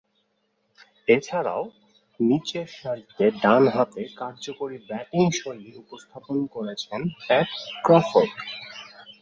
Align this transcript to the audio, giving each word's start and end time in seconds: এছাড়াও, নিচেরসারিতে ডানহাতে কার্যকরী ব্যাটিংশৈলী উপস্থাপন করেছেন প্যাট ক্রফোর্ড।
এছাড়াও, 1.07 1.63
নিচেরসারিতে 2.19 3.25
ডানহাতে 3.43 4.01
কার্যকরী 4.17 4.77
ব্যাটিংশৈলী 4.89 5.71
উপস্থাপন 5.83 6.37
করেছেন 6.55 6.99
প্যাট 7.27 7.49
ক্রফোর্ড। 7.85 8.33